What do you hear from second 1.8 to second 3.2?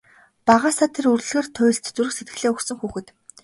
зүрх сэтгэлээ өгсөн хүүхэд.